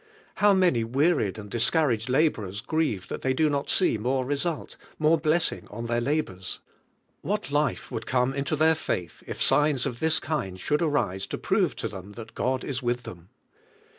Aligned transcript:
How 0.37 0.51
many 0.51 0.83
wearied 0.83 1.37
and 1.37 1.47
discour 1.51 1.89
iiim'iI 1.95 2.09
laborers 2.09 2.61
grieve 2.61 3.07
that 3.09 3.21
they 3.21 3.35
do 3.35 3.51
not 3.51 3.69
see 3.69 3.99
more 3.99 4.25
result, 4.25 4.75
more 4.97 5.19
blessing 5.19 5.67
on 5.69 5.85
their 5.85 6.01
la 6.01 6.23
bors! 6.23 6.57
What 7.21 7.51
life 7.51 7.91
would 7.91 8.07
come 8.07 8.33
into 8.33 8.55
their 8.55 8.73
faith 8.73 9.21
if 9.27 9.39
signs 9.39 9.85
"f 9.85 9.99
this 9.99 10.19
kind 10.19 10.59
should 10.59 10.81
arise 10.81 11.27
to 11.27 11.37
prove 11.37 11.75
to 11.75 11.87
them 11.87 12.13
that 12.13 12.33
God 12.33 12.63
is 12.63 12.81
with 12.81 13.03
them! 13.03 13.29